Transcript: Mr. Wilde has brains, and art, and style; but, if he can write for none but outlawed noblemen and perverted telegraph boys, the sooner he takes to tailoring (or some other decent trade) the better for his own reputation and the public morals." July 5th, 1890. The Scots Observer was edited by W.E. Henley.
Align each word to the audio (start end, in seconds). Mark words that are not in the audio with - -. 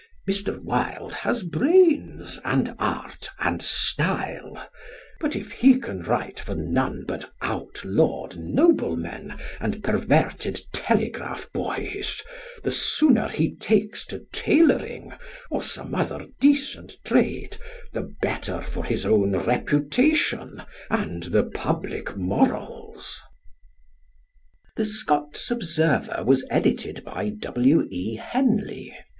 Mr. 0.27 0.57
Wilde 0.59 1.13
has 1.13 1.43
brains, 1.43 2.39
and 2.43 2.73
art, 2.79 3.29
and 3.37 3.61
style; 3.61 4.67
but, 5.19 5.35
if 5.35 5.51
he 5.51 5.77
can 5.79 6.01
write 6.01 6.39
for 6.39 6.55
none 6.55 7.05
but 7.07 7.29
outlawed 7.43 8.35
noblemen 8.35 9.35
and 9.59 9.83
perverted 9.83 10.59
telegraph 10.73 11.51
boys, 11.53 12.23
the 12.63 12.71
sooner 12.71 13.27
he 13.27 13.55
takes 13.55 14.03
to 14.07 14.25
tailoring 14.33 15.13
(or 15.51 15.61
some 15.61 15.93
other 15.93 16.25
decent 16.39 16.93
trade) 17.03 17.57
the 17.93 18.11
better 18.23 18.59
for 18.59 18.83
his 18.83 19.05
own 19.05 19.35
reputation 19.35 20.63
and 20.89 21.25
the 21.25 21.43
public 21.43 22.17
morals." 22.17 23.21
July 24.75 24.77
5th, 24.77 24.77
1890. 24.77 24.77
The 24.77 24.85
Scots 24.85 25.51
Observer 25.51 26.23
was 26.25 26.43
edited 26.49 27.03
by 27.03 27.29
W.E. 27.29 28.15
Henley. 28.15 28.97